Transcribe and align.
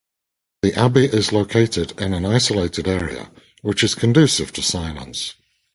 The 0.63 0.73
abbey 0.73 1.05
is 1.05 1.31
located 1.31 2.01
in 2.01 2.15
an 2.15 2.25
isolated 2.25 2.87
area 2.87 3.29
which 3.61 3.83
is 3.83 3.93
conducive 3.93 4.51
to 4.53 4.63
silence. 4.63 5.35